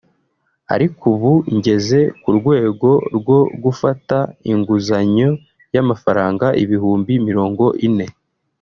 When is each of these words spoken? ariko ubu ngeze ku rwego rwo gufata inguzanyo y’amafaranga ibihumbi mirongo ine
ariko 0.73 1.03
ubu 1.13 1.31
ngeze 1.55 1.99
ku 2.21 2.29
rwego 2.37 2.89
rwo 3.17 3.39
gufata 3.63 4.17
inguzanyo 4.51 5.29
y’amafaranga 5.73 6.45
ibihumbi 6.63 7.13
mirongo 7.29 7.65
ine 7.87 8.07